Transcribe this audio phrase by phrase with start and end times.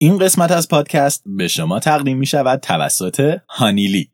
[0.00, 4.10] این قسمت از پادکست به شما تقدیم می شود توسط هانیلی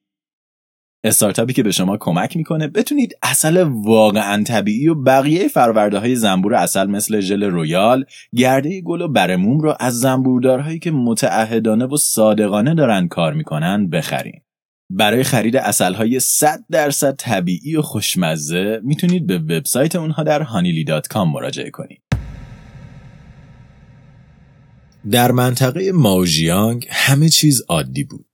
[1.04, 6.54] استارتاپی که به شما کمک می‌کنه بتونید اصل واقعا طبیعی و بقیه فرورده های زنبور
[6.54, 8.04] اصل مثل ژل رویال،
[8.36, 14.40] گرده گل و برموم رو از زنبوردارهایی که متعهدانه و صادقانه دارن کار می‌کنن بخرین.
[14.90, 21.16] برای خرید اصل های 100 درصد طبیعی و خوشمزه می‌تونید به وبسایت اونها در honeyly.com
[21.16, 22.03] مراجعه کنید.
[25.10, 28.26] در منطقه ماوژیانگ همه چیز عادی بود.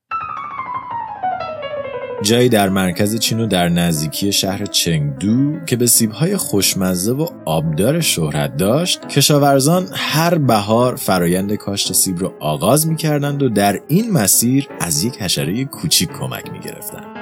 [2.23, 8.01] جایی در مرکز چین و در نزدیکی شهر چنگدو که به سیبهای خوشمزه و آبدار
[8.01, 14.11] شهرت داشت کشاورزان هر بهار فرایند کاشت سیب را آغاز می کردند و در این
[14.13, 17.16] مسیر از یک حشره کوچیک کمک می گرفتند.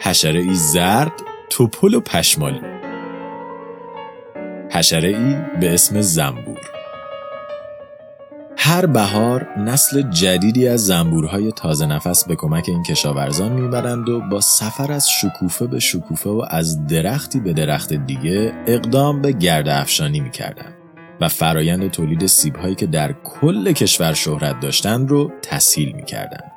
[0.00, 1.12] حشره ای زرد،
[1.50, 2.60] توپل و پشمالی
[4.70, 6.79] حشره ای به اسم زنبور
[8.70, 14.40] هر بهار نسل جدیدی از زنبورهای تازه نفس به کمک این کشاورزان می‌برند و با
[14.40, 20.20] سفر از شکوفه به شکوفه و از درختی به درخت دیگه اقدام به گرد افشانی
[20.20, 20.74] می‌کردند
[21.20, 26.52] و فرایند تولید سیبهایی که در کل کشور شهرت داشتند رو تسهیل می‌کردند.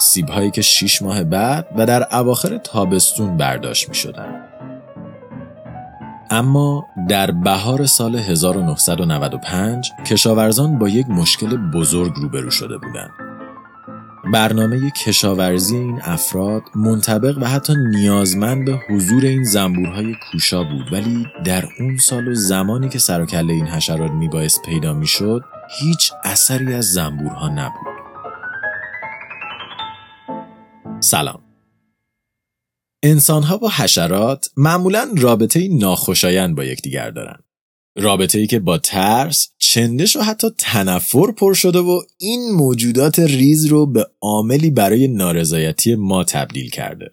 [0.00, 4.44] سیبهایی که شیش ماه بعد و در اواخر تابستون برداشت می‌شدند.
[6.30, 13.10] اما در بهار سال 1995 کشاورزان با یک مشکل بزرگ روبرو شده بودند.
[14.32, 21.26] برنامه کشاورزی این افراد منطبق و حتی نیازمند به حضور این زنبورهای کوشا بود ولی
[21.44, 25.44] در اون سال و زمانی که سر این حشرات میبایست پیدا می‌شد
[25.80, 27.98] هیچ اثری از زنبورها نبود.
[31.00, 31.47] سلام
[33.02, 37.44] انسان ها با حشرات معمولا رابطه ناخوشایند با یکدیگر دارند.
[37.96, 43.66] رابطه ای که با ترس، چندش و حتی تنفر پر شده و این موجودات ریز
[43.66, 47.08] رو به عاملی برای نارضایتی ما تبدیل کرده.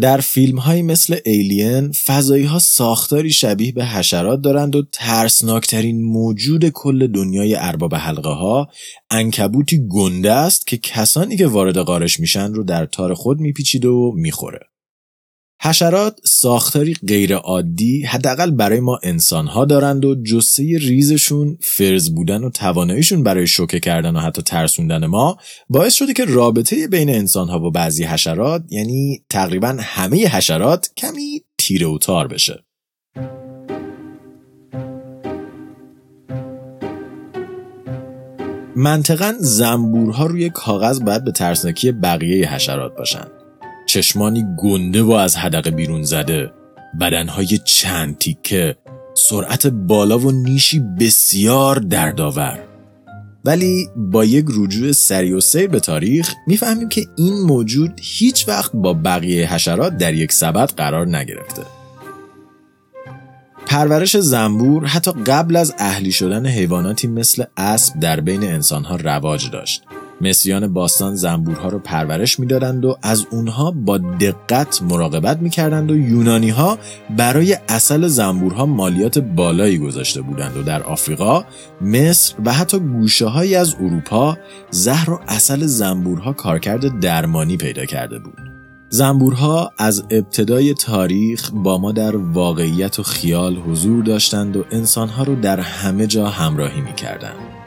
[0.00, 6.68] در فیلم های مثل ایلین فضایی ها ساختاری شبیه به حشرات دارند و ترسناکترین موجود
[6.68, 8.68] کل دنیای ارباب حلقه ها
[9.10, 14.12] انکبوتی گنده است که کسانی که وارد قارش میشن رو در تار خود میپیچیده و
[14.16, 14.60] می‌خوره.
[15.60, 23.22] حشرات ساختاری غیرعادی حداقل برای ما انسانها دارند و جسه ریزشون فرز بودن و تواناییشون
[23.22, 25.36] برای شوکه کردن و حتی ترسوندن ما
[25.68, 31.86] باعث شده که رابطه بین انسانها و بعضی حشرات یعنی تقریبا همه حشرات کمی تیره
[31.86, 32.64] و تار بشه.
[38.76, 43.47] منطقا زنبورها روی کاغذ باید به ترسناکی بقیه حشرات باشند
[43.98, 46.52] چشمانی گنده و از حدقه بیرون زده.
[47.00, 48.76] بدنهای چند تیکه.
[49.14, 52.58] سرعت بالا و نیشی بسیار دردآور.
[53.44, 58.70] ولی با یک رجوع سری و سیر به تاریخ می‌فهمیم که این موجود هیچ وقت
[58.74, 61.62] با بقیه حشرات در یک سبد قرار نگرفته.
[63.66, 69.82] پرورش زنبور حتی قبل از اهلی شدن حیواناتی مثل اسب در بین انسانها رواج داشت.
[70.20, 76.50] مصریان باستان زنبورها رو پرورش می‌دادند و از اونها با دقت مراقبت می‌کردند و یونانی
[76.50, 76.78] ها
[77.16, 81.44] برای اصل زنبورها مالیات بالایی گذاشته بودند و در آفریقا،
[81.80, 84.38] مصر و حتی گوشه های از اروپا
[84.70, 88.34] زهر و اصل زنبورها کارکرد درمانی پیدا کرده بود.
[88.90, 95.34] زنبورها از ابتدای تاریخ با ما در واقعیت و خیال حضور داشتند و انسانها رو
[95.34, 97.57] در همه جا همراهی می‌کردند.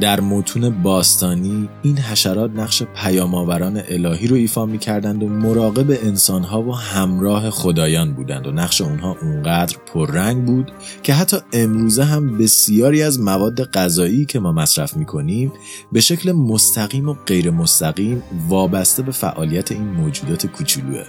[0.00, 6.76] در متون باستانی این حشرات نقش پیامآوران الهی رو ایفا می‌کردند و مراقب انسانها و
[6.76, 10.72] همراه خدایان بودند و نقش اونها اونقدر پررنگ بود
[11.02, 15.52] که حتی امروزه هم بسیاری از مواد غذایی که ما مصرف می‌کنیم
[15.92, 21.04] به شکل مستقیم و غیر مستقیم وابسته به فعالیت این موجودات کوچولوه.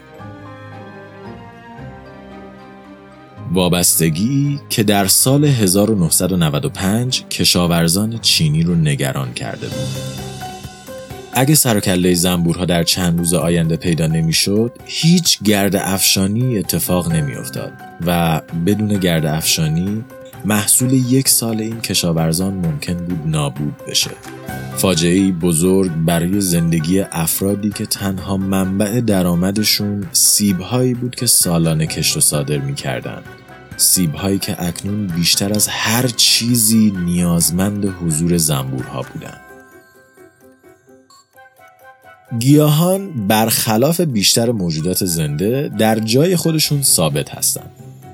[3.54, 10.16] وابستگی که در سال 1995 کشاورزان چینی رو نگران کرده بود.
[11.34, 17.72] اگه سر و زنبورها در چند روز آینده پیدا نمی‌شد، هیچ گرد افشانی اتفاق نمیافتاد
[18.06, 20.04] و بدون گرد افشانی
[20.46, 24.12] محصول یک سال این کشاورزان ممکن بود نابود بشه.
[24.78, 32.20] فاجعه بزرگ برای زندگی افرادی که تنها منبع درآمدشون سیبهایی بود که سالانه کشت و
[32.20, 33.24] صادر می‌کردند.
[33.78, 39.42] سیبهایی که اکنون بیشتر از هر چیزی نیازمند حضور زنبورها بودند.
[42.40, 47.70] گیاهان برخلاف بیشتر موجودات زنده در جای خودشون ثابت هستند.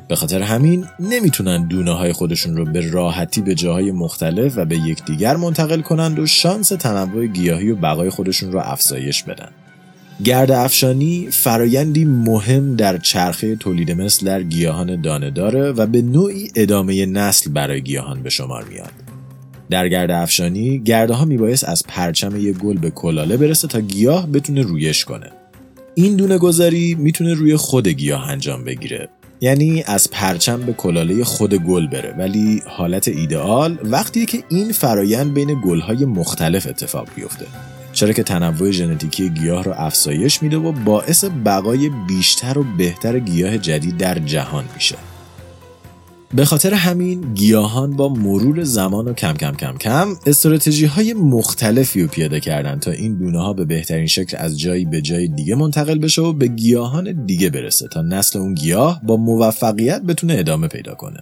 [0.07, 4.77] به خاطر همین نمی‌تونن دونه های خودشون رو به راحتی به جاهای مختلف و به
[4.77, 9.49] یکدیگر منتقل کنند و شانس تنوع گیاهی و بقای خودشون رو افزایش بدن.
[10.23, 16.51] گرد افشانی فرایندی مهم در چرخه تولید مثل در گیاهان دانه داره و به نوعی
[16.55, 18.91] ادامه نسل برای گیاهان به شمار میاد.
[19.69, 24.27] در گرد افشانی گرده ها میبایست از پرچم یه گل به کلاله برسه تا گیاه
[24.27, 25.31] بتونه رویش کنه.
[25.95, 29.09] این دونه گذاری می‌تونه روی خود گیاه انجام بگیره
[29.41, 35.33] یعنی از پرچم به کلاله خود گل بره ولی حالت ایدئال وقتی که این فرایند
[35.33, 37.45] بین گلهای مختلف اتفاق بیفته
[38.01, 43.57] چرا که تنوع ژنتیکی گیاه رو افزایش میده و باعث بقای بیشتر و بهتر گیاه
[43.57, 44.95] جدید در جهان میشه
[46.33, 52.01] به خاطر همین گیاهان با مرور زمان و کم کم کم کم استراتژی های مختلفی
[52.01, 55.55] رو پیاده کردن تا این دونه ها به بهترین شکل از جایی به جای دیگه
[55.55, 60.67] منتقل بشه و به گیاهان دیگه برسه تا نسل اون گیاه با موفقیت بتونه ادامه
[60.67, 61.19] پیدا کنه.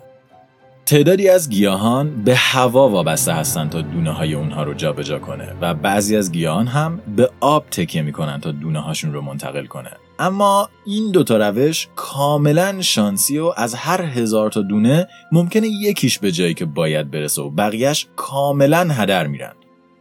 [0.89, 5.73] تعدادی از گیاهان به هوا وابسته هستند تا دونه های اونها رو جابجا کنه و
[5.73, 9.91] بعضی از گیاهان هم به آب تکیه می‌کنن تا دونه هاشون رو منتقل کنه.
[10.19, 16.31] اما این دوتا روش کاملا شانسی و از هر هزار تا دونه ممکنه یکیش به
[16.31, 19.53] جایی که باید برسه و بقیهش کاملا هدر میرن.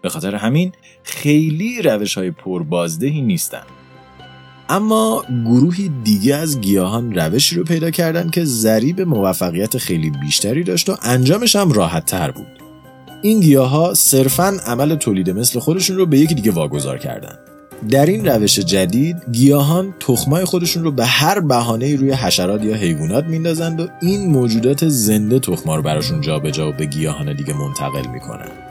[0.02, 3.62] به خاطر همین خیلی روش های پربازدهی نیستن.
[4.68, 10.88] اما گروهی دیگه از گیاهان روشی رو پیدا کردن که ضریب موفقیت خیلی بیشتری داشت
[10.88, 12.46] و انجامش هم راحت تر بود.
[13.22, 17.38] این گیاه ها صرفا عمل تولید مثل خودشون رو به یکی دیگه واگذار کردن.
[17.90, 23.24] در این روش جدید گیاهان تخمای خودشون رو به هر بهانه روی حشرات یا حیوانات
[23.24, 28.67] میندازند و این موجودات زنده تخما رو براشون جابجا و به گیاهان دیگه منتقل می‌کنن.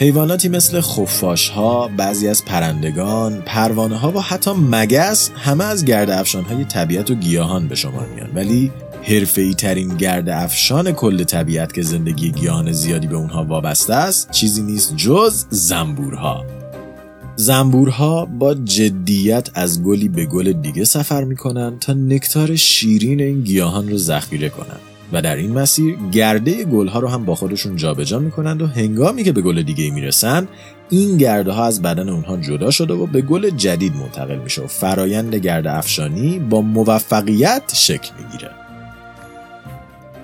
[0.00, 6.10] حیواناتی مثل خفاش ها، بعضی از پرندگان، پروانه ها و حتی مگس همه از گرد
[6.10, 11.72] افشان های طبیعت و گیاهان به شما میان ولی حرفه‌ای ترین گرد افشان کل طبیعت
[11.72, 16.44] که زندگی گیاهان زیادی به اونها وابسته است چیزی نیست جز زنبورها
[17.36, 23.88] زنبورها با جدیت از گلی به گل دیگه سفر می‌کنن تا نکتار شیرین این گیاهان
[23.88, 24.89] رو ذخیره کنند.
[25.12, 29.32] و در این مسیر گرده گلها رو هم با خودشون جابجا می‌کنند و هنگامی که
[29.32, 30.48] به گل دیگه می‌رسن
[30.90, 34.66] این گرده ها از بدن اونها جدا شده و به گل جدید منتقل میشه و
[34.66, 38.50] فرایند گرد افشانی با موفقیت شکل می‌گیره.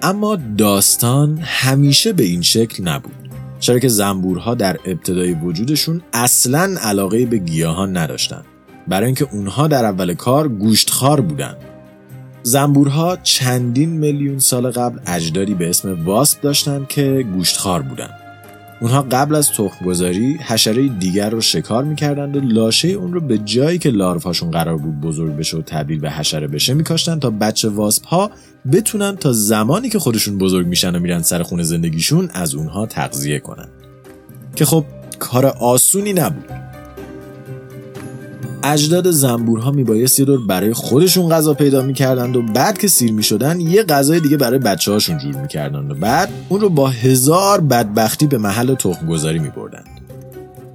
[0.02, 3.12] اما داستان همیشه به این شکل نبود.
[3.60, 8.42] چرا که زنبورها در ابتدای وجودشون اصلا علاقه به گیاهان نداشتن.
[8.88, 11.56] برای اینکه اونها در اول کار گوشتخوار بودند
[12.46, 18.14] زنبورها چندین میلیون سال قبل اجدادی به اسم واسپ داشتند که گوشتخوار بودند.
[18.80, 23.78] اونها قبل از تخمگذاری حشره دیگر رو شکار می‌کردند و لاشه اون رو به جایی
[23.78, 28.06] که لاروهاشون قرار بود بزرگ بشه و تبدیل به حشره بشه میکاشتن تا بچه واسپ
[28.06, 28.30] ها
[28.72, 33.38] بتونن تا زمانی که خودشون بزرگ میشن و میرن سر خونه زندگیشون از اونها تغذیه
[33.38, 33.68] کنن
[34.56, 34.84] که خب
[35.18, 36.65] کار آسونی نبود
[38.62, 43.60] اجداد زنبورها میبایست یه دور برای خودشون غذا پیدا می‌کردند و بعد که سیر می‌شدن
[43.60, 48.26] یه غذای دیگه برای بچه هاشون جور می‌کردند و بعد اون رو با هزار بدبختی
[48.26, 49.86] به محل تخم گذاری میبردند.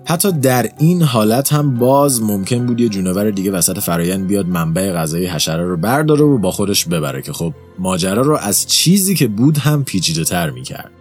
[0.05, 4.93] حتی در این حالت هم باز ممکن بود یه جونور دیگه وسط فرایند بیاد منبع
[4.93, 9.27] غذای حشره رو برداره و با خودش ببره که خب ماجرا رو از چیزی که
[9.27, 10.91] بود هم پیچیده تر می‌کرد.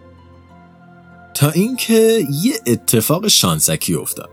[1.33, 4.29] تا اینکه یه اتفاق شانسکی افتاد.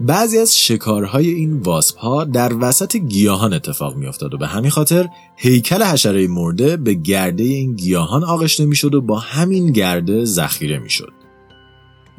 [0.00, 4.70] بعضی از شکارهای این واسپ ها در وسط گیاهان اتفاق می افتاد و به همین
[4.70, 10.24] خاطر هیکل حشره مرده به گرده این گیاهان آغشته می شد و با همین گرده
[10.24, 11.12] ذخیره می شد.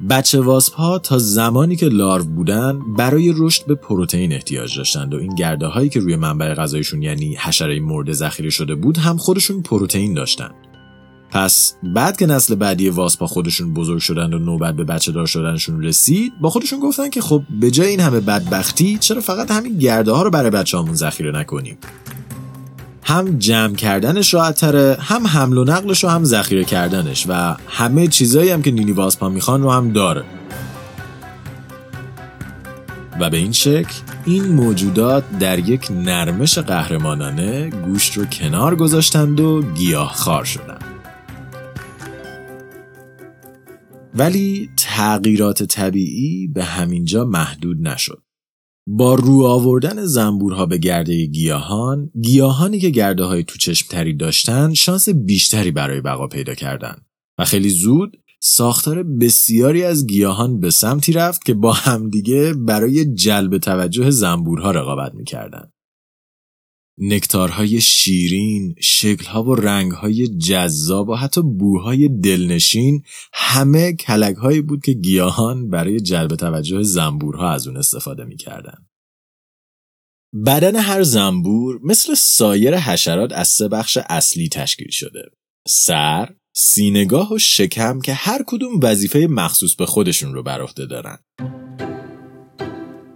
[0.09, 5.17] بچه واسپ ها تا زمانی که لارو بودن برای رشد به پروتئین احتیاج داشتند و
[5.17, 9.62] این گرده هایی که روی منبع غذایشون یعنی حشره مرده ذخیره شده بود هم خودشون
[9.62, 10.68] پروتئین داشتند.
[11.31, 15.83] پس بعد که نسل بعدی واسپا خودشون بزرگ شدن و نوبت به بچه دار شدنشون
[15.83, 20.12] رسید با خودشون گفتن که خب به جای این همه بدبختی چرا فقط همین گرده
[20.12, 21.77] ها رو برای بچه همون ذخیره نکنیم؟
[23.03, 28.07] هم جمع کردنش راحت تره هم حمل و نقلش و هم ذخیره کردنش و همه
[28.07, 30.24] چیزایی هم که نینی واسپا می‌خوان رو هم داره.
[33.19, 33.93] و به این شکل
[34.25, 40.78] این موجودات در یک نرمش قهرمانانه گوشت رو کنار گذاشتند و گیاه خار شدند.
[44.13, 48.24] ولی تغییرات طبیعی به همینجا محدود نشد.
[48.88, 55.10] با رو آوردن زنبورها به گرده گیاهان، گیاهانی که گرده های تو چشمتری داشتن شانس
[55.10, 56.96] بیشتری برای بقا پیدا کردن
[57.39, 63.58] و خیلی زود ساختار بسیاری از گیاهان به سمتی رفت که با همدیگه برای جلب
[63.58, 65.72] توجه زنبورها رقابت می‌کردن.
[67.00, 73.03] نکتارهای شیرین، شکلها و رنگهای جذاب و حتی بوهای دلنشین
[73.34, 78.86] همه کلکهایی بود که گیاهان برای جلب توجه زنبورها از اون استفاده می‌کردن.
[80.46, 85.22] بدن هر زنبور مثل سایر حشرات از سه بخش اصلی تشکیل شده.
[85.68, 91.18] سر، سینگاه و شکم که هر کدوم وظیفه مخصوص به خودشون رو بر عهده دارن.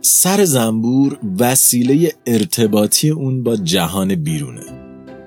[0.05, 4.63] سر زنبور وسیله ارتباطی اون با جهان بیرونه.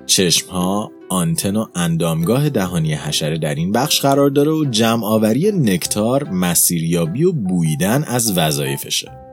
[0.07, 6.29] چشمها، آنتن و اندامگاه دهانی حشره در این بخش قرار داره و جمع آوری نکتار،
[6.29, 9.26] مسیریابی و بویدن از وظایفشه.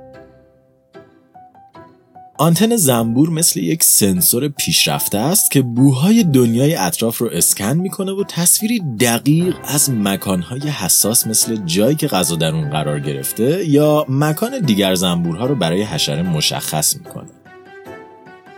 [2.43, 8.23] آنتن زنبور مثل یک سنسور پیشرفته است که بوهای دنیای اطراف رو اسکن می‌کنه و
[8.27, 14.59] تصویری دقیق از مکانهای حساس مثل جایی که غذا در اون قرار گرفته یا مکان
[14.59, 17.29] دیگر زنبورها رو برای حشره مشخص می‌کنه.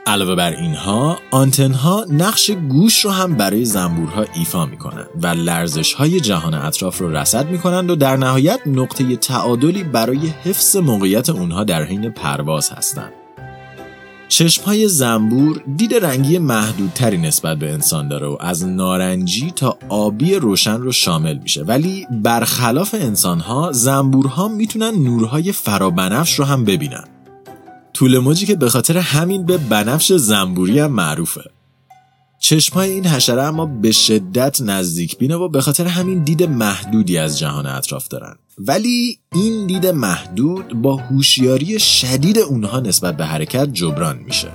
[0.07, 6.19] علاوه بر اینها آنتنها نقش گوش رو هم برای زنبورها ایفا می‌کنند و لرزش های
[6.19, 11.83] جهان اطراف رو رصد می‌کنند و در نهایت نقطه تعادلی برای حفظ موقعیت اونها در
[11.83, 13.11] حین پرواز هستند.
[14.27, 20.81] چشمهای زنبور دید رنگی محدودتری نسبت به انسان داره و از نارنجی تا آبی روشن
[20.81, 21.63] رو شامل میشه.
[21.63, 27.03] ولی برخلاف انسانها زنبورها می‌تونن نورهای فرابنفش رو هم ببینن.
[27.93, 31.54] طول موجی که به خاطر همین به بنفش زنبوری هم معروفه.
[32.45, 35.17] چشمهای این حشره اما به شدت نزدیک.
[35.17, 38.35] بینه و به خاطر همین دید محدودی از جهان اطراف دارن.
[38.57, 44.51] ولی این دید محدود با هوشیاری شدید اونها نسبت به حرکت جبران میشه.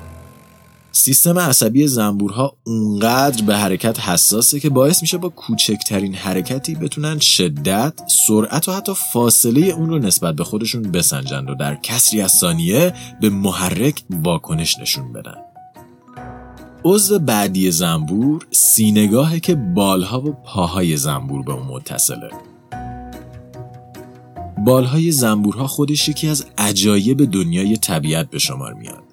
[0.93, 7.93] سیستم عصبی زنبورها اونقدر به حرکت حساسه که باعث میشه با کوچکترین حرکتی بتونن شدت،
[8.27, 12.95] سرعت و حتی فاصله اون رو نسبت به خودشون بسنجند و در کسری از ثانیه
[13.21, 15.50] به محرک واکنش نشون بدن.
[16.85, 22.31] عضو بعدی زنبور سینگاهه که بالها و پاهای زنبور به اون متصله.
[24.65, 29.10] بالهای زنبورها خودش یکی از عجایب دنیای طبیعت به شمار میاد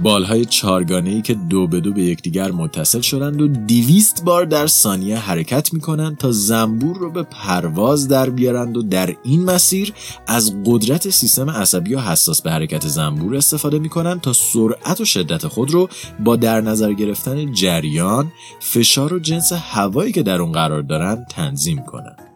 [0.00, 4.66] بالهای چارگانه ای که دو به دو به یکدیگر متصل شدند و دیویست بار در
[4.66, 9.92] ثانیه حرکت می‌کنند تا زنبور رو به پرواز در بیارند و در این مسیر
[10.26, 15.46] از قدرت سیستم عصبی و حساس به حرکت زنبور استفاده می‌کنند تا سرعت و شدت
[15.46, 15.88] خود رو
[16.20, 21.82] با در نظر گرفتن جریان، فشار و جنس هوایی که در اون قرار دارند تنظیم
[21.82, 22.27] کنند.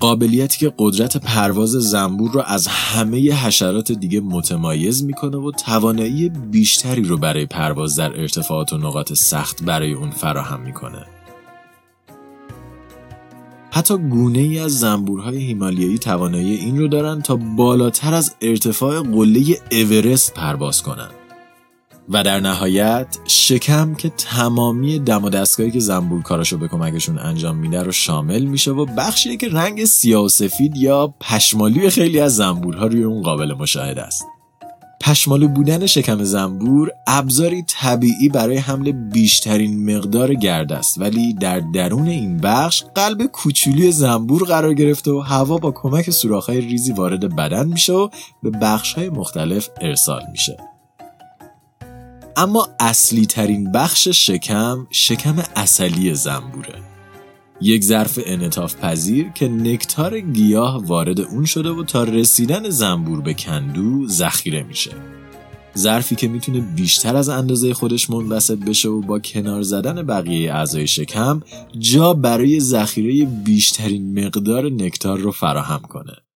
[0.00, 7.02] قابلیتی که قدرت پرواز زنبور رو از همه حشرات دیگه متمایز می‌کنه و توانایی بیشتری
[7.02, 11.06] رو برای پرواز در ارتفاعات و نقاط سخت برای اون فراهم می‌کنه.
[13.70, 19.42] حتی گونه ای از زنبورهای هیمالیایی توانایی این رو دارن تا بالاتر از ارتفاع قله
[19.72, 21.17] اورست پرواز کنند.
[22.10, 27.56] و در نهایت شکم که تمامی دم و دستگاهی که زنبور کاراشو به کمکشون انجام
[27.56, 32.36] میده رو شامل میشه و بخشیه که رنگ سیاه و سفید یا پشمالوی خیلی از
[32.36, 34.24] زنبورها روی اون قابل مشاهده است.
[35.00, 42.08] پشمالو بودن شکم زنبور ابزاری طبیعی برای حمل بیشترین مقدار گرد است ولی در درون
[42.08, 47.68] این بخش قلب کوچولی زنبور قرار گرفته و هوا با کمک سوراخ‌های ریزی وارد بدن
[47.68, 48.08] میشه و
[48.42, 50.67] به بخش‌های مختلف ارسال میشه.
[52.38, 56.82] اما اصلی ترین بخش شکم شکم اصلی زنبوره.
[57.60, 63.34] یک ظرف انطاف پذیر که نکتار گیاه وارد اون شده و تا رسیدن زنبور به
[63.34, 64.90] کندو ذخیره میشه.
[65.78, 70.86] ظرفی که می‌تونه بیشتر از اندازه خودش منبسط بشه و با کنار زدن بقیه اعضای
[70.86, 71.42] شکم
[71.78, 76.27] جا برای ذخیره بیشترین مقدار نکتار رو فراهم کنه.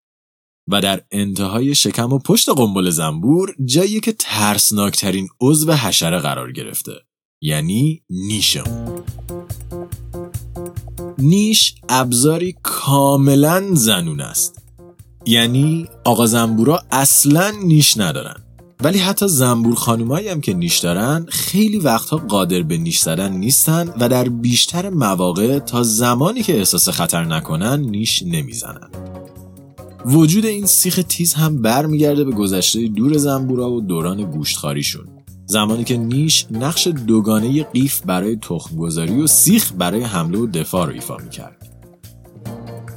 [0.69, 6.93] و در انتهای شکم و پشت قنبل زنبور جایی که ترسناکترین عضو حشره قرار گرفته
[7.43, 8.95] یعنی نیشم
[11.19, 14.63] نیش ابزاری کاملا زنون است.
[15.27, 18.37] یعنی آقا زنبورا اصلا نیش ندارن.
[18.81, 23.95] ولی حتی زنبور خانومایی هم که نیش دارن خیلی وقتها قادر به نیش زدن نیستن
[24.01, 29.12] و در بیشتر مواقع تا زمانی که احساس خطر نکنن نیش نمی‌زنن.
[30.07, 35.05] وجود این سیخ تیز هم برمیگرده به گذشته دور زنبورا و دوران گوشتخاریشون
[35.47, 40.93] زمانی که نیش نقش دوگانه قیف برای تخمگذاری و سیخ برای حمله و دفاع رو
[40.93, 41.69] ایفا می‌کرد.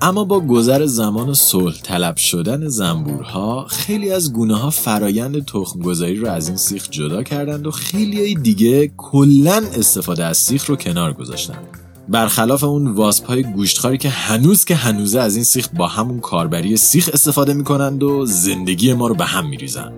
[0.01, 6.15] اما با گذر زمان و صلح طلب شدن زنبورها خیلی از گونه ها فرایند تخمگذاری
[6.15, 11.13] رو از این سیخ جدا کردند و خیلی دیگه کلا استفاده از سیخ رو کنار
[11.13, 11.84] گذاشتند.
[12.09, 16.77] برخلاف اون واسپ های گوشتخاری که هنوز که هنوزه از این سیخ با همون کاربری
[16.77, 19.91] سیخ استفاده می‌کنند و زندگی ما رو به هم میریزن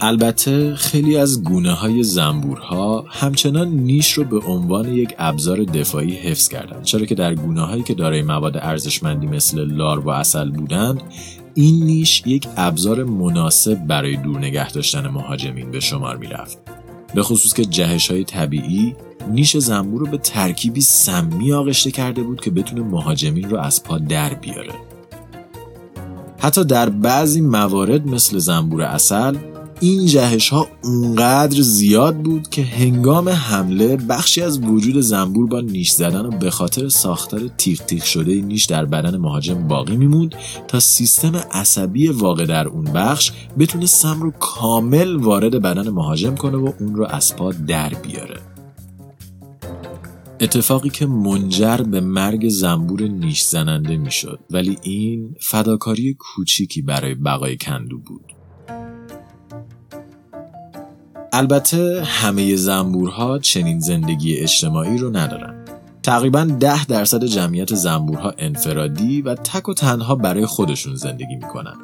[0.00, 6.48] البته خیلی از گونه های زنبورها همچنان نیش رو به عنوان یک ابزار دفاعی حفظ
[6.48, 11.02] کردند چرا که در گونه هایی که دارای مواد ارزشمندی مثل لار و اصل بودند
[11.54, 16.79] این نیش یک ابزار مناسب برای دور نگه داشتن مهاجمین به شمار می رفت.
[17.14, 18.96] به خصوص که جهش های طبیعی
[19.30, 23.98] نیش زنبور رو به ترکیبی سمی آغشته کرده بود که بتونه مهاجمین رو از پا
[23.98, 24.72] در بیاره.
[26.38, 29.36] حتی در بعضی موارد مثل زنبور اصل
[29.82, 35.90] این جهش ها اونقدر زیاد بود که هنگام حمله بخشی از وجود زنبور با نیش
[35.90, 40.34] زدن و به خاطر ساختار تیغ تیغ شده نیش در بدن مهاجم باقی میموند
[40.68, 46.56] تا سیستم عصبی واقع در اون بخش بتونه سم رو کامل وارد بدن مهاجم کنه
[46.56, 48.40] و اون رو از پا در بیاره.
[50.40, 57.56] اتفاقی که منجر به مرگ زنبور نیش زننده می‌شد ولی این فداکاری کوچیکی برای بقای
[57.56, 58.39] کندو بود.
[61.32, 65.64] البته همه زنبورها چنین زندگی اجتماعی رو ندارن.
[66.02, 71.74] تقریبا ده درصد جمعیت زنبورها انفرادی و تک و تنها برای خودشون زندگی می‌کنن.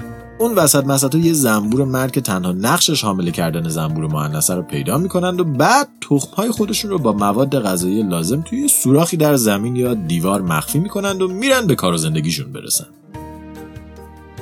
[0.41, 4.99] اون وسط مسط یه زنبور مرد که تنها نقشش حامله کردن زنبور مؤنثه رو پیدا
[4.99, 9.95] می‌کنند و بعد تخمهای خودشون رو با مواد غذایی لازم توی سوراخی در زمین یا
[9.95, 12.87] دیوار مخفی می‌کنند و میرن به کار و زندگیشون برسن.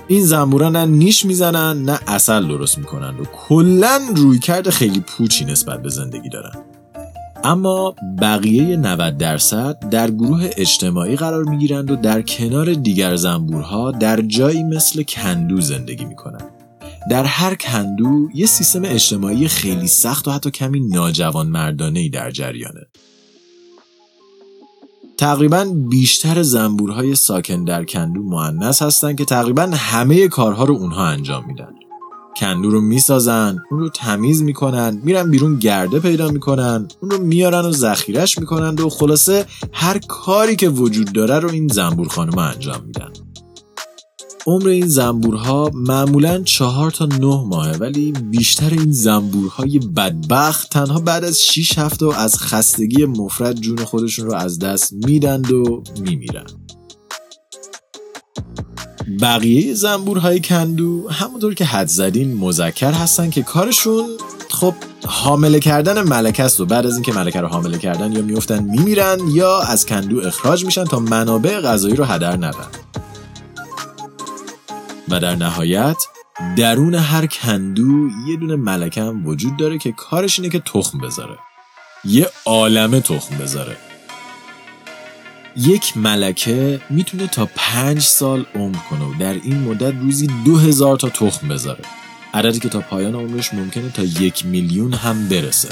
[0.08, 5.82] این زنبورا نه نیش می‌زنن نه اصل درست می‌کنن و کلا رویکرد خیلی پوچی نسبت
[5.82, 6.52] به زندگی دارن
[7.44, 14.20] اما بقیه 90 درصد در گروه اجتماعی قرار می‌گیرند و در کنار دیگر زنبورها در
[14.20, 16.50] جایی مثل کندو زندگی می‌کنند.
[17.10, 22.86] در هر کندو یه سیستم اجتماعی خیلی سخت و حتی کمی ناجوان مردانه در جریانه.
[25.18, 31.44] تقریبا بیشتر زنبورهای ساکن در کندو معنس هستند که تقریبا همه کارها رو اونها انجام
[31.46, 31.74] میدن.
[32.36, 37.64] کندو رو می‌سازن اون رو تمیز می‌کنن میرن بیرون گرده پیدا می‌کنن اون رو میارن
[37.64, 42.84] و ذخیرش می‌کنن و خلاصه هر کاری که وجود داره رو این زنبور خانم انجام
[42.86, 43.10] میدن.
[44.46, 51.24] عمر این زنبورها معمولا چهار تا نه ماهه ولی بیشتر این زنبورهای بدبخت تنها بعد
[51.24, 56.46] از 6 هفته و از خستگی مفرد جون خودشون رو از دست میدند و میمیرن.
[59.20, 64.06] بقیه زنبورهای کندو همونطور که حد زدین مذکر هستن که کارشون
[64.50, 64.74] خب
[65.06, 69.18] حامله کردن ملکه است و بعد از اینکه ملکه رو حامله کردن یا میفتن میمیرن
[69.32, 72.66] یا از کندو اخراج میشن تا منابع غذایی رو هدر ندن.
[75.08, 75.96] و در نهایت
[76.56, 81.38] درون هر کندو یه دونه ملکه هم وجود داره که کارش اینه که تخم بذاره.
[82.04, 83.76] یه عالمه تخم بذاره.
[85.56, 90.96] یک ملکه می‌تونه تا پنج سال عمر کنه و در این مدت روزی دو هزار
[90.96, 91.84] تا تخم بذاره.
[92.34, 95.68] عددی که تا پایان عمرش ممکنه تا یک میلیون هم برسه.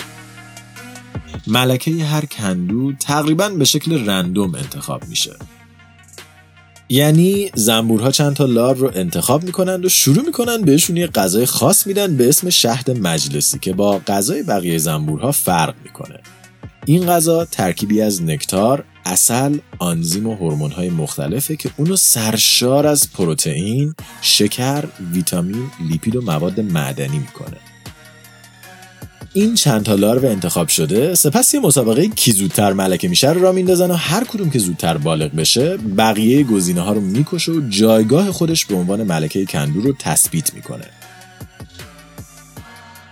[1.47, 5.37] ملکه هر کندو تقریبا به شکل رندوم انتخاب میشه.
[6.93, 11.87] یعنی زنبورها چند تا لار رو انتخاب می‌کنند و شروع می‌کنن بهشون یه غذای خاص
[11.87, 16.21] میدن به اسم شهد مجلسی که با غذای بقیه زنبورها فرق می‌کنه
[16.87, 23.95] این غذا ترکیبی از نکتار، اصل، آنزیم و هورمون‌های مختلفه که اونو سرشار از پروتئین،
[24.23, 27.72] شکر، ویتامین، لیپید و مواد معدنی می‌کنه.
[29.35, 33.53] این چند تا لارو انتخاب شده سپس یه مسابقه کی زودتر ملکه میشه رو را
[33.53, 38.33] میندازن و هر کدوم که زودتر بالغ بشه بقیه گزینه ها رو می‌کشه و جایگاه
[38.33, 40.85] خودش به عنوان ملکه کندو رو تثبیت می‌کنه.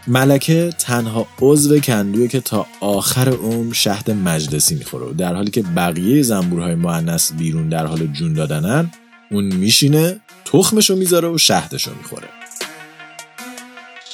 [0.07, 6.23] ملکه تنها عضو کندوه که تا آخر عمر شهد مجلسی می‌خوره در حالی که بقیه
[6.23, 8.91] زنبورهای معنس بیرون در حال جون دادنن
[9.31, 12.40] اون میشینه تخمشو می‌ذاره و شهدشو می‌خوره.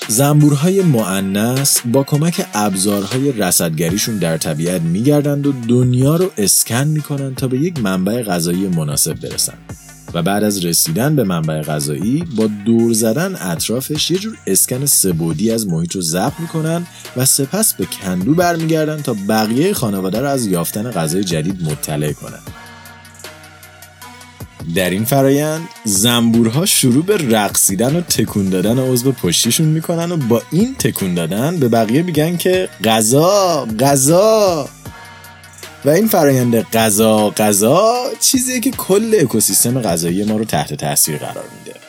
[0.09, 7.49] زنبورهای معنس با کمک ابزارهای رصدگریشون در طبیعت میگردند و دنیا رو اسکن می‌کنن تا
[7.49, 9.55] به یک منبع غذایی مناسب برسن.
[10.15, 15.51] و بعد از رسیدن به منبع غذایی با دور زدن اطرافش یه جور اسکن سبودی
[15.51, 20.47] از محیط رو ضبط می‌کنن و سپس به کندو برمیگردن تا بقیه خانواده رو از
[20.47, 22.56] یافتن غذای جدید مطلع کنن.
[24.75, 30.43] در این فرایند زنبورها شروع به رقصیدن و تکون دادن عضو پشتیشون می‌کنن و با
[30.51, 34.69] این تکون دادن به بقیه میگن که غذا غذا.
[35.85, 41.45] و این فرایند غذا غذا چیزیه که کل اکوسیستم غذایی ما رو تحت تاثیر قرار
[41.59, 41.86] میده.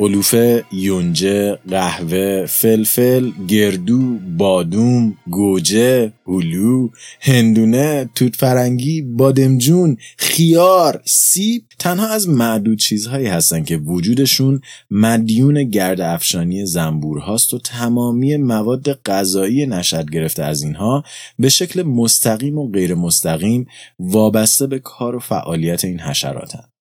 [0.00, 6.88] علوفه، یونجه، قهوه، فلفل، گردو، بادوم، گوجه، هلو،
[7.20, 14.60] هندونه، توت فرنگی، بادمجون، خیار، سیب تنها از معدود چیزهایی هستند که وجودشون
[14.90, 21.04] مدیون گرد افشانی زنبور هاست و تمامی مواد غذایی نشد گرفته از اینها
[21.38, 23.66] به شکل مستقیم و غیر مستقیم
[23.98, 26.79] وابسته به کار و فعالیت این حشراتند.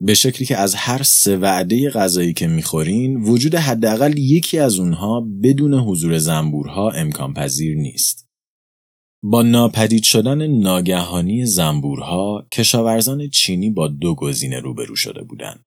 [0.00, 5.20] به شکلی که از هر سه وعده غذایی که می‌خورین وجود حداقل یکی از اونها
[5.42, 8.28] بدون حضور زنبورها امکان پذیر نیست.
[9.22, 15.64] با ناپدید شدن ناگهانی زنبورها کشاورزان چینی با دو گزینه روبرو شده بودند.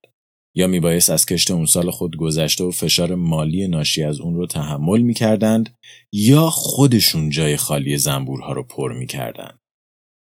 [0.56, 4.48] یا میبایست از کشت اون سال خود گذشته و فشار مالی ناشی از اون رو
[4.48, 5.76] تحمل می‌کردند
[6.12, 9.60] یا خودشون جای خالی زنبورها رو پر می‌کردند.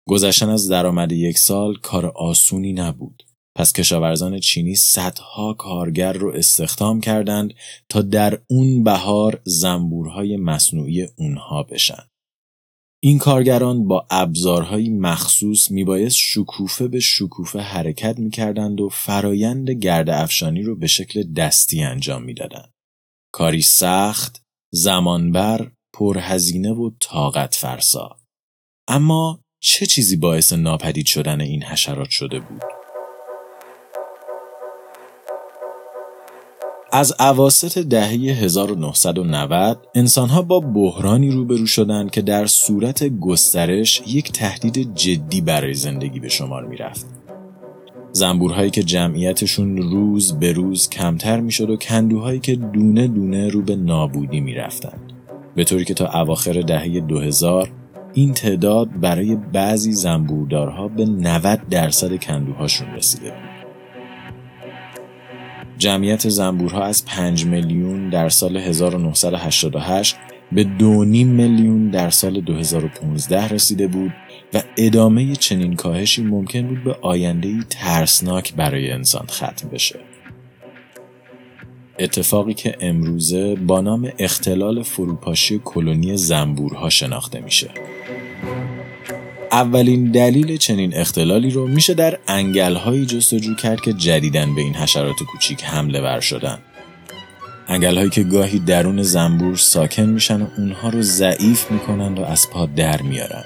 [0.07, 3.23] گذشتن از درآمد یک سال کار آسونی نبود.
[3.55, 7.53] پس کشاورزان چینی صدها کارگر رو استخدام کردند
[7.89, 12.07] تا در اون بهار زنبورهای مصنوعی اونها بشن.
[13.03, 20.61] این کارگران با ابزارهای مخصوص میبایست شکوفه به شکوفه حرکت می‌کردند و فرایند گرد افشانی
[20.61, 22.71] رو به شکل دستی انجام می‌دادند.
[23.33, 28.17] کاری سخت، زمانبر، پرهزینه و طاقت فرسا.
[28.87, 32.82] اما چه چیزی باعث ناپدید شدن این حشرات شده بود؟
[36.95, 44.95] از عواست دهه 1990 انسانها با بحرانی روبرو شدند که در صورت گسترش یک تهدید
[44.95, 47.05] جدی برای زندگی به شمار می رفت.
[48.11, 53.61] زنبورهایی که جمعیتشون روز به روز کمتر می شد و کندوهایی که دونه دونه رو
[53.61, 55.13] به نابودی می رفتند.
[55.55, 57.71] به طوری که تا اواخر دهه 2000
[58.13, 63.62] این تعداد برای بعضی زنبوردارها به 90 درصد کندوهاشون رسیده بود.
[65.77, 70.15] جمعیت زنبورها از 5 میلیون در سال 1988
[70.51, 70.85] به 2.5
[71.25, 74.13] میلیون در سال 2015 رسیده بود
[74.53, 79.99] و ادامه چنین کاهشی ممکن بود به آینده ترسناک برای انسان ختم بشه.
[81.99, 87.69] اتفاقی که امروزه با نام اختلال فروپاشی کلونی زنبورها شناخته میشه.
[89.53, 95.23] اولین دلیل چنین اختلالی رو میشه در انگلهایی جستجو کرد که جدیدن به این حشرات
[95.31, 96.57] کوچیک حمله ور شدن.
[97.67, 102.65] انگلهایی که گاهی درون زنبور ساکن میشن و اونها رو ضعیف می‌کنند و از پا
[102.65, 103.43] در میارن.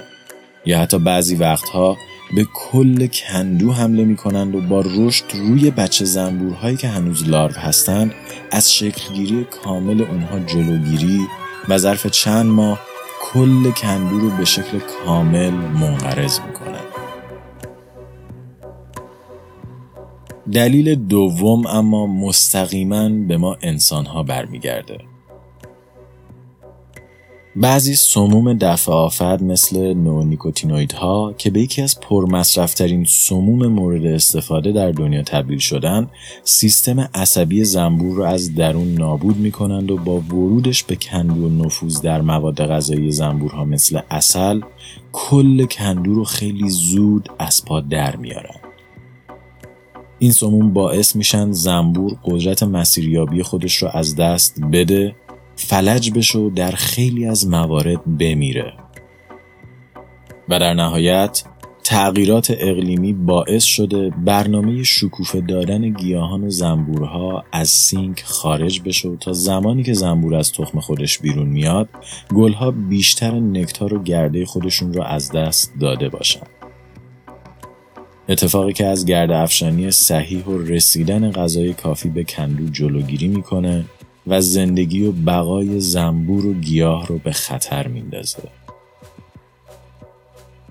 [0.66, 1.98] یا حتی بعضی وقتها
[2.36, 8.14] به کل کندو حمله می‌کنند و با رشد روی بچه زنبورهایی که هنوز لارو هستند
[8.52, 11.20] از شکلگیری کامل اونها جلوگیری
[11.70, 12.80] و ظرف چند ماه
[13.34, 16.82] کل کندو رو به شکل کامل منقرض می‌کنن
[20.54, 24.98] دلیل دوم اما مستقیما به ما انسانها برمیگرده.
[27.62, 29.96] بعضی سموم دفع آفد مثل
[30.96, 36.08] ها که به یکی از پرمصرفترین سموم مورد استفاده در دنیا تبدیل شدن
[36.44, 41.50] سیستم عصبی زنبور رو از درون نابود می کنند و با ورودش به کندو و
[41.50, 44.62] نفوذ در مواد غذایی زنبورها مثل اصل
[45.12, 48.56] کل کندو رو خیلی زود از پا در میارن.
[50.20, 55.16] این سموم باعث میشن زنبور قدرت مسیریابی خودش رو از دست بده
[55.58, 58.74] فلج بشه و در خیلی از موارد بمیره.
[60.50, 61.44] و در نهایت
[61.84, 69.34] تغییرات اقلیمی باعث شده برنامه شکوفه دادن گیاهان و زنبورها از سینک خارج بشه تا
[69.34, 71.90] زمانی که زنبور از تخم خودش بیرون میاد
[72.36, 76.48] گلها بیشتر نکتار و گرده خودشون رو از دست داده باشن.
[78.30, 83.86] اتفاقی که از گرد افشانی صحیح و رسیدن غذای کافی به کندو جلوگیری می‌کنه
[84.28, 88.50] و زندگی و بقای زنبور و گیاه رو به خطر میندازه.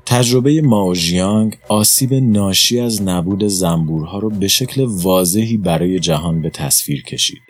[0.06, 7.02] تجربه ماوژیانگ آسیب ناشی از نبود زنبورها رو به شکل واضحی برای جهان به تصویر
[7.02, 7.42] کشید.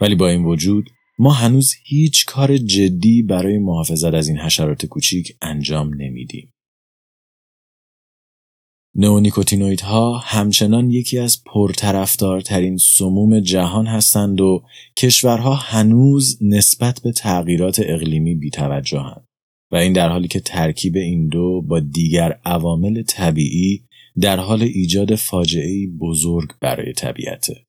[0.00, 5.36] ولی با این وجود ما هنوز هیچ کار جدی برای محافظت از این حشرات کوچیک
[5.42, 6.51] انجام نمیدیم.
[9.82, 14.64] ها همچنان یکی از پرطرفدارترین سموم جهان هستند و
[14.96, 19.26] کشورها هنوز نسبت به تغییرات اقلیمی بیتوجهند
[19.72, 23.84] و این در حالی که ترکیب این دو با دیگر عوامل طبیعی
[24.20, 27.66] در حال ایجاد فاجعه بزرگ برای طبیعته.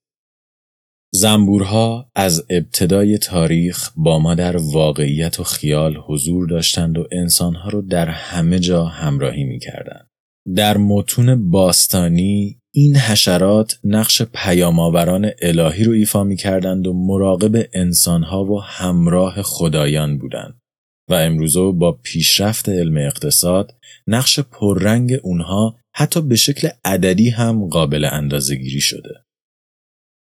[1.11, 7.81] زنبورها از ابتدای تاریخ با ما در واقعیت و خیال حضور داشتند و انسانها را
[7.81, 10.12] در همه جا همراهی می کردند.
[10.55, 18.43] در متون باستانی این حشرات نقش پیامآوران الهی رو ایفا می کردند و مراقب انسانها
[18.43, 20.61] و همراه خدایان بودند
[21.09, 23.71] و امروزه با پیشرفت علم اقتصاد
[24.07, 29.09] نقش پررنگ اونها حتی به شکل عددی هم قابل اندازهگیری شده.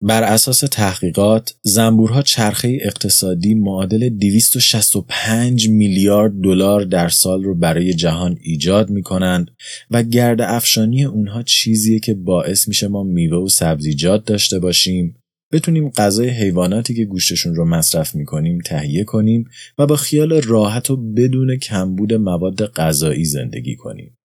[0.03, 8.39] بر اساس تحقیقات زنبورها چرخه اقتصادی معادل 265 میلیارد دلار در سال رو برای جهان
[8.43, 9.51] ایجاد می کنند
[9.91, 15.17] و گرد افشانی اونها چیزیه که باعث میشه ما میوه و سبزیجات داشته باشیم
[15.53, 19.45] بتونیم غذای حیواناتی که گوشتشون رو مصرف می‌کنیم تهیه کنیم
[19.79, 24.17] و با خیال راحت و بدون کمبود مواد غذایی زندگی کنیم.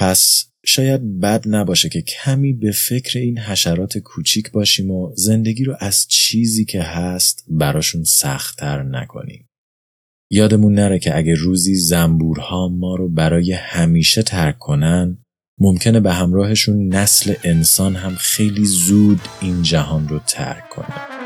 [0.00, 5.76] پس شاید بد نباشه که کمی به فکر این حشرات کوچیک باشیم و زندگی رو
[5.80, 9.48] از چیزی که هست براشون سختتر نکنیم.
[10.30, 15.18] یادمون نره که اگه روزی زنبورها ما رو برای همیشه ترک کنن
[15.58, 21.19] ممکنه به همراهشون نسل انسان هم خیلی زود این جهان رو ترک کنه.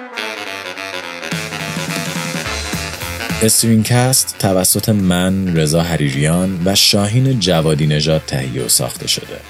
[3.42, 9.40] StringCast توسط من رضا حریریان و شاهین جوادی نژاد تهیه و ساخته شده.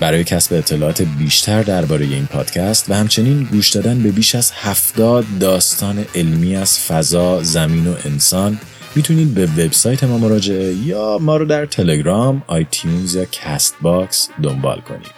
[0.00, 5.24] برای کسب اطلاعات بیشتر درباره این پادکست و همچنین گوش دادن به بیش از هفتاد
[5.40, 8.60] داستان علمی از فضا، زمین و انسان
[8.94, 15.17] می‌تونید به وبسایت ما مراجعه یا ما رو در تلگرام، iTunes یا Castbox دنبال کنید.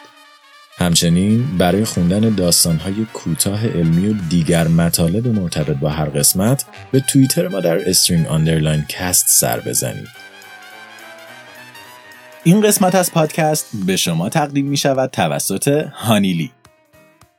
[0.81, 7.49] همچنین برای خوندن داستانهای کوتاه علمی و دیگر مطالب مرتبط با هر قسمت به توییتر
[7.49, 10.09] ما در string underline cast سر بزنید.
[12.45, 16.51] این قسمت از پادکست به شما تقدیم می شود توسط هانیلی.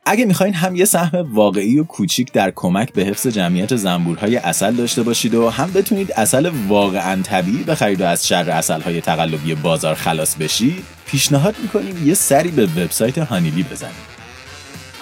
[0.06, 4.74] اگه می‌خواین هم یه سهم واقعی و کوچیک در کمک به حفظ جمعیت زنبورهای عسل
[4.74, 9.94] داشته باشید و هم بتونید عسل واقعا طبیعی بخرید و از شر عسلهای تقلبی بازار
[9.94, 14.11] خلاص بشید پیشنهاد می‌کنیم یه سری به وبسایت هانیلی بزنید.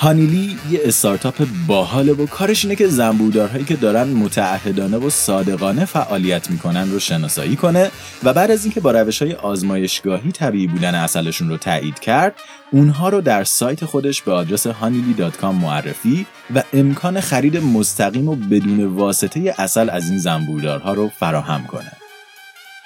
[0.00, 6.50] هانیلی یه استارتاپ باحاله و کارش اینه که زنبوردارهایی که دارن متعهدانه و صادقانه فعالیت
[6.50, 7.90] می‌کنن رو شناسایی کنه
[8.24, 12.34] و بعد از اینکه با روش های آزمایشگاهی طبیعی بودن اصلشون رو تایید کرد
[12.72, 18.84] اونها رو در سایت خودش به آدرس hanili.com معرفی و امکان خرید مستقیم و بدون
[18.84, 21.99] واسطه اصل از این زنبوردارها رو فراهم کنه.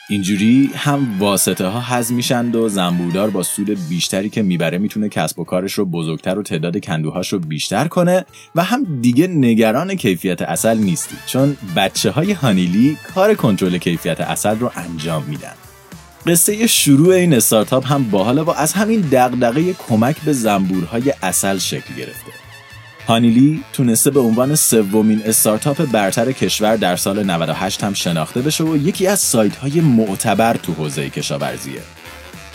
[0.08, 5.38] اینجوری هم واسطه ها حز میشند و زنبوردار با سود بیشتری که می‌بره می‌تونه کسب
[5.38, 10.42] و کارش رو بزرگتر و تعداد کندوهاش رو بیشتر کنه و هم دیگه نگران کیفیت
[10.42, 11.16] اصل نیستی.
[11.26, 15.54] چون بچه های هانیلی کار کنترل کیفیت اصل رو انجام میدن.
[16.26, 21.94] قصه شروع این استارتاپ هم باحاله و از همین دغدغه کمک به زنبورهای اصل شکل
[21.94, 22.43] گرفته.
[23.06, 28.76] هانیلی تونسته به عنوان سومین استارتاپ برتر کشور در سال 98 هم شناخته بشه و
[28.76, 31.80] یکی از سایت های معتبر تو حوزه کشاورزیه.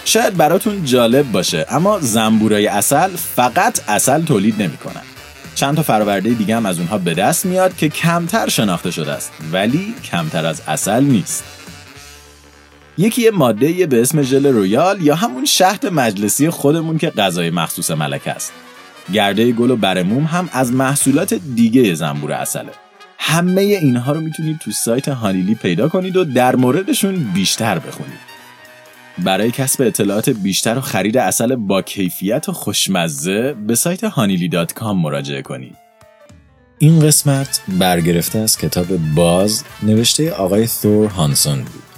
[0.06, 5.02] شاید براتون جالب باشه اما زنبورای اصل فقط اصل تولید نمی‌کنن.
[5.56, 9.32] چند تا فراورده دیگه هم از اونها به دست میاد که کمتر شناخته شده است
[9.52, 11.44] ولی کمتر از اصل نیست.
[12.98, 17.92] یکی یه ماده به اسم ژل رویال یا همون شهد مجلسی خودمون که غذای مخصوص
[17.92, 18.54] ملک است.
[19.14, 22.72] گرده گل و برموم هم از محصولات دیگه زنبور اصله
[23.18, 28.30] همه اینها رو می‌تونید تو سایت هانیلی پیدا کنید و در موردشون بیشتر بخونید.
[29.18, 35.42] برای کسب اطلاعات بیشتر و خرید اصل با کیفیت و خوشمزه به سایت hanili.com مراجعه
[35.42, 35.76] کنید.
[36.78, 41.89] این قسمت برگرفته از کتاب باز نوشته آقای ثور هانسون بود.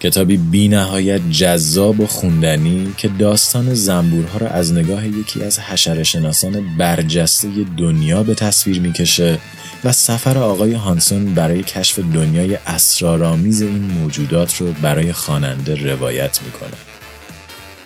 [0.00, 6.76] کتابی بی نهایت جذاب و خوندنی که داستان زنبورها را از نگاه یکی از حشرشناسان
[6.78, 9.38] برجسته دنیا به تصویر می‌کشه
[9.84, 16.76] و سفر آقای هانسون برای کشف دنیای اسرارآمیز این موجودات رو برای خواننده روایت می‌کنه.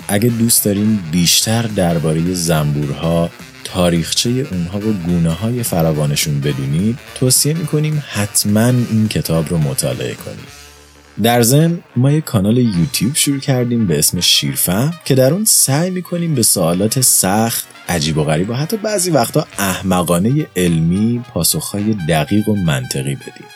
[0.08, 3.30] اگه دوست دارین بیشتر درباره زنبورها،
[3.64, 10.63] تاریخچه اونها و گونه های فراوانشون بدونید، توصیه می‌کنیم حتما این کتاب رو مطالعه کنید.
[11.22, 15.90] در ضمن ما یک کانال یوتیوب شروع کردیم به اسم شیرفهم که در اون سعی
[15.90, 22.48] می‌کنیم به سوالات سخت عجیب و غریب و حتی بعضی وقتا احمقانه علمی پاسخهای دقیق
[22.48, 23.46] و منطقی بدیم.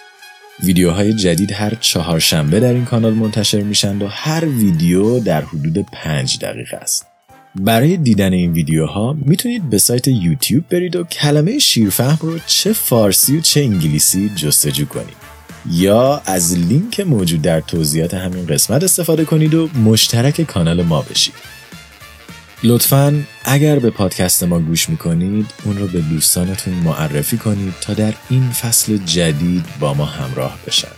[0.62, 6.38] ویدیوهای جدید هر چهارشنبه در این کانال منتشر میشند و هر ویدیو در حدود پنج
[6.38, 7.06] دقیقه است.
[7.54, 13.36] برای دیدن این ویدیوها می‌تونید به سایت یوتیوب برید و کلمه شیرفهم رو چه فارسی
[13.36, 15.17] و چه انگلیسی جستجو کنید.
[15.66, 21.34] یا از لینک موجود در توضیحات همین قسمت استفاده کنید و مشترک کانال ما بشید.
[22.62, 28.14] لطفا اگر به پادکست ما گوش می‌کنید اون رو به دوستانتون معرفی کنید تا در
[28.30, 30.88] این فصل جدید با ما همراه بشن.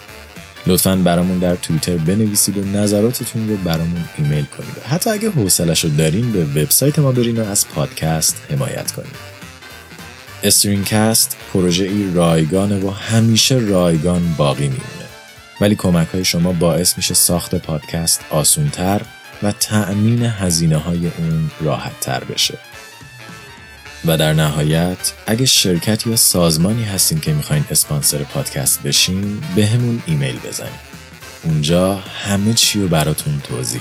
[0.66, 5.90] لطفا برامون در توییتر بنویسید و نظراتتون رو برامون ایمیل کنید حتی اگه حوصلش رو
[5.90, 9.29] دارین به وبسایت ما برین و از پادکست حمایت کنید
[10.42, 14.84] استرینکست پروژه ای رایگانه و همیشه رایگان باقی میمونه.
[15.60, 19.02] ولی کمک های شما باعث میشه ساخت پادکست آسونتر
[19.42, 22.58] و تأمین هزینه های اون راحت تر بشه.
[24.04, 30.02] و در نهایت اگه شرکت یا سازمانی هستین که می‌خواین اسپانسر پادکست بشین به همون
[30.06, 30.90] ایمیل بزنید
[31.42, 33.80] اونجا همه چی رو براتون توضیح